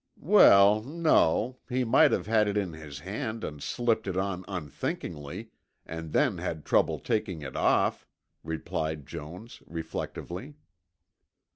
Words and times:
"Well, 0.17 0.81
no, 0.81 1.59
he 1.69 1.83
might 1.83 2.11
have 2.11 2.25
had 2.25 2.47
it 2.47 2.57
in 2.57 2.73
his 2.73 3.01
hand 3.01 3.43
and 3.43 3.61
slipped 3.61 4.07
it 4.07 4.17
on 4.17 4.43
unthinkingly, 4.47 5.51
and 5.85 6.11
then 6.11 6.39
had 6.39 6.65
trouble 6.65 6.97
taking 6.97 7.43
it 7.43 7.55
off," 7.55 8.07
replied 8.43 9.05
Jones, 9.05 9.61
reflectively. 9.67 10.55